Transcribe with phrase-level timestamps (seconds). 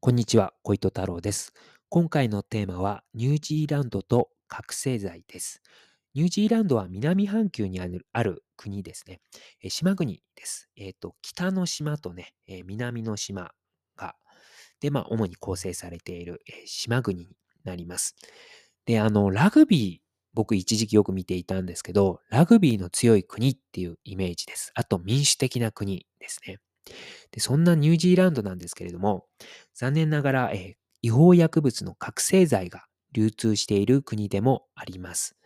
[0.00, 1.52] こんにちは、小糸太郎です。
[1.88, 5.62] 今回のテーマは、ニュージーランドと覚醒剤です。
[6.14, 9.20] ニュージーランドは南半球にある国ですね。
[9.60, 10.68] え島国です。
[10.76, 13.50] えっ、と、北の島とね、え南の島
[13.96, 14.14] が、
[14.80, 18.14] で、まあ、主に構成されている、え島国になります。
[18.84, 24.70] で、あの、ラグビー、僕一時期よく見ていたんですけど、ラグビーの強い国っていうイメージです。
[24.74, 26.58] あと民主的な国ですね。
[27.30, 29.26] で、そんなニュージーランドなんですけれども、
[29.74, 35.36] 残念ながら、えー違法薬物の覚醒剤が流通している国でもあります。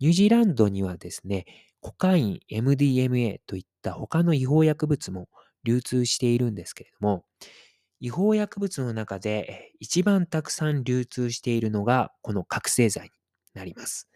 [0.00, 1.46] ニュージーランドにはですね、
[1.80, 5.28] コカイン、MDMA といった他の違法薬物も
[5.64, 7.24] 流通しているんですけれども、
[8.00, 13.10] 違法薬物の中で一番たくさん流通しているのがこの覚醒剤に
[13.54, 14.08] なります。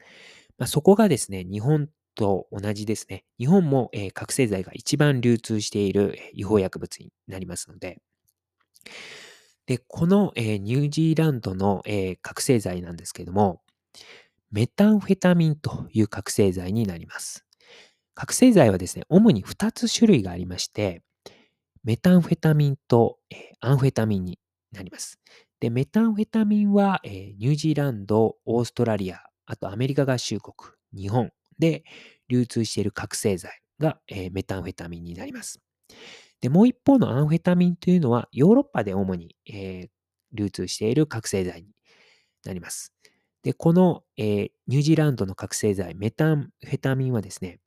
[0.58, 3.24] まあ、そこがですね、日本と同じですね。
[3.38, 8.00] 日本も、えー覚醒剤が一番流通している違法薬物になりますので、
[9.66, 13.62] で、この、えーニュージーランドの、えー覚醒剤なんですけども、
[14.50, 17.44] メタンフェタミンという覚醒剤になります。
[18.14, 21.02] 覚醒剤はですね、主に2つ種類がありまして、
[21.84, 24.38] メタンフェタミンと、えーアンフェタミンに
[24.72, 25.18] なります。
[25.60, 30.54] で、メタンフェタミンは、えニュージーランド、オーストラリア、あとアメリカ合衆国、
[30.94, 31.84] 日本で
[32.28, 35.60] 流通している覚醒剤が、えーメタンフェタミンになります。
[36.40, 39.88] で、もう一方のアンフェタミンというのは、ヨーロッパで主に、えー
[40.32, 41.68] 流通している覚醒剤に
[42.44, 42.92] なります。
[43.42, 47.60] で、この、えーニュージーランドの覚醒剤、メタンフェタミンはですね、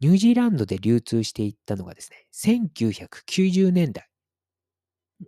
[0.00, 4.08] ニュージーランドで流通していったのがですね、1990年代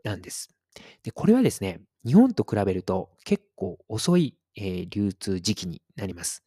[0.04, 0.48] なんです。
[1.02, 6.42] で、これはですね、日本と比べると結構遅い、え流通時期になります。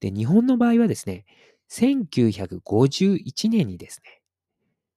[0.00, 1.24] で、日本の場合はですね、
[1.70, 4.20] 1951年にですね、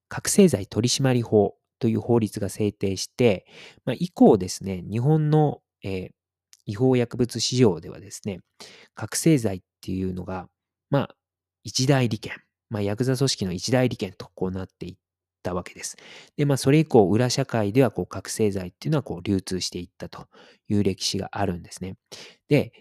[0.09, 3.45] 覚醒剤取締法という法律が制定して、
[3.85, 6.09] まあ、以降ですね、日本の、えー
[6.65, 8.39] 違法薬物市場ではですね、
[8.95, 10.47] 覚醒剤っていうのが、
[10.89, 11.15] まあ、
[11.63, 12.33] 一大利権、
[12.69, 14.97] まあ、ヤクザ組織の一大利権とこうなってい
[15.43, 15.97] ったわけです。
[16.37, 20.27] で、まあ、それ以降、裏社会ではこう覚醒剤っていうのはこう流通していったと
[20.69, 21.97] いう歴史があるんですね。
[22.47, 22.71] で、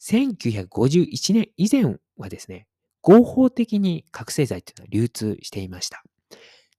[0.00, 2.66] 1951年以前はですね、
[3.02, 6.02] 合法的に覚醒剤っていうのは流通していました。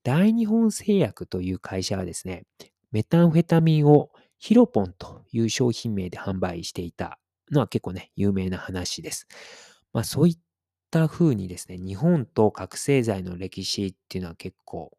[0.03, 2.43] 大日本製薬という会社はですね、
[2.91, 4.09] メタンフェタミンを
[4.39, 7.19] ヒロポンという商品名で販売していた
[7.51, 9.27] のは結構ね、有名な話です。
[9.93, 10.37] まあそういっ
[10.91, 14.97] た風にですね、日本と覚醒剤の歴史っていうのは結構、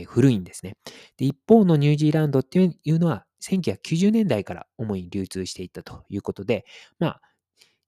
[0.00, 0.76] え古いんですね。
[1.16, 6.64] で、一方のニュージーランドっていうのは1990年代から主に流通していったということで、
[6.98, 7.20] まあ、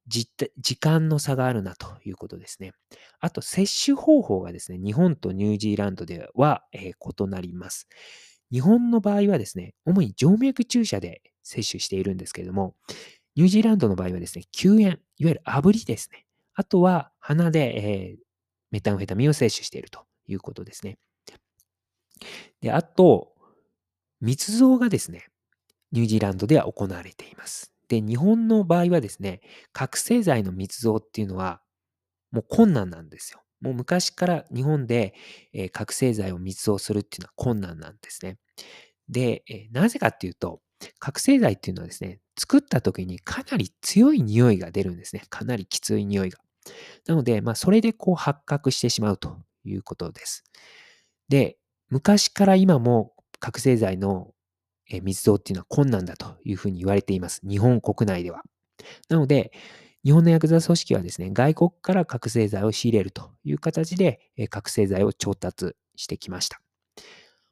[0.07, 0.27] 時
[0.77, 2.73] 間の差があるなということですね。
[3.21, 7.89] あと、接種方法がですね、日本とニュージーランドでは、えー異なります。
[8.51, 12.75] 日本の場合はですね、主に静脈注射で接種しているんですけれども、
[13.37, 16.25] ニュージーランドの場合はですね、救煙、いわゆる炙りですね。
[16.55, 18.29] あとは鼻で、えー
[18.71, 20.99] メタンフェタミンを摂取しているということですね。
[22.61, 23.35] で、あと、
[24.21, 25.27] 密造がですね、
[25.93, 27.73] ニュージーランドでは行われています。
[27.89, 29.41] で、日本の場合はですね、
[29.73, 31.63] 覚醒剤の密造っていうのは、
[32.31, 33.43] もう困難なんですよ。
[33.61, 35.15] もう昔から日本で、
[35.53, 38.39] えー覚醒剤を密造するっていうのは困難なんですね。
[39.09, 40.61] で、えーなぜかっていうと、
[40.99, 45.23] 覚醒剤っていうのはですね、作った時にかなり強い匂いが出るんですね。
[45.31, 46.39] かなりきつい匂いが。
[47.07, 50.45] なので、まあ、それでこう発覚してしまうということです。
[51.29, 51.59] で、
[51.91, 54.33] 昔から今も覚醒剤の
[55.03, 57.41] 密造っていうのは困難だというふうに言われています。
[57.47, 58.43] 日本国内では。
[59.09, 59.53] なので、
[60.05, 66.61] 日本のヤクザ組織はですね、外国から覚醒剤を仕入れるという形で、覚醒剤を調達してきました。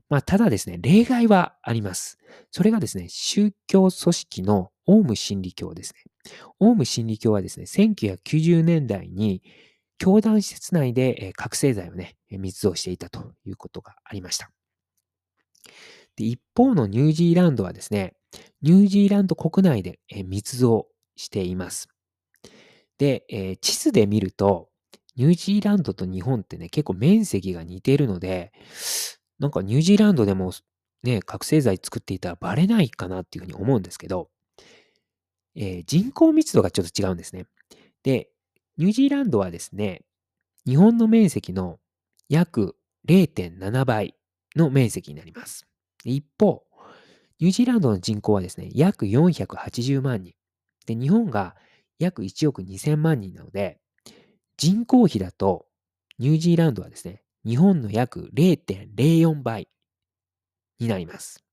[0.08, 2.18] まあ、ただですね、例外はあります。
[2.52, 6.32] それがですね、宗教組織のオウム真理教ですね。
[6.60, 9.42] オウム真理教はですね、1990年代に
[9.98, 14.50] 教団施設内で覚醒剤をね、密造していたということがありました。
[16.16, 18.14] で一方のニュージーランドはですね、
[18.62, 21.88] ニュージーランド国内で密造しています。
[22.98, 24.70] で、え地図で見ると、
[25.16, 28.52] ニュージーランドと日本ってね、結構面積が似てるので、
[29.38, 30.52] なんかニュージーランドでも
[31.02, 34.30] ね、覚醒剤作っていたらバレないかなっていうふうに思うんですけど、
[35.54, 37.46] えー人口密度がちょっと違うんですね。
[38.02, 38.30] で、
[38.78, 40.02] ニュージーランドはですね、
[40.66, 41.78] 日本の面積の
[42.28, 42.76] 約
[43.08, 44.14] 0.7倍
[44.54, 45.66] の面積になります。
[46.04, 46.62] 一方、
[47.38, 50.34] ニュージーランドの人口はですね、約480万人。
[50.86, 51.56] で、日本が
[51.98, 53.80] 約1億2000万人なので、
[54.56, 55.66] 人口比だと、
[56.18, 59.68] ニュージーランドはですね、日本の約0.04倍
[60.78, 61.44] になります。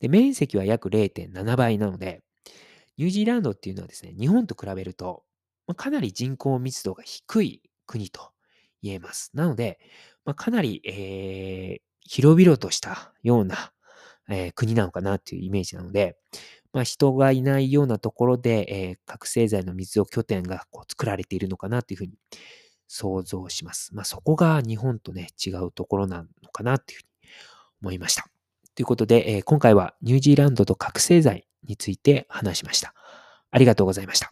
[0.00, 2.22] で、面積は約0.7倍なので、
[2.96, 5.24] ニュージーランドっていうのはですね、日本と比べると、
[5.66, 8.30] まあ、かなり人口密度が低い国と
[8.82, 9.30] 言えます。
[9.34, 9.78] なので、
[10.24, 13.72] まあ、かなり、えー、広々としたような、
[14.28, 16.16] えー、国なのかなっていうイメージなので、
[16.72, 22.12] まあ、人がいないようなところで、えー、覚醒剤の密造拠点がこう作られているのかなというふうに
[22.88, 23.94] 想像します。
[23.94, 27.08] まあ、そこが日本とね、違うところなのかなというふうに
[27.82, 28.26] 思いました。
[28.74, 32.92] ということで、えー、今回はニュージーランドと覚醒剤について話しました。
[33.50, 34.30] ありがとうございました。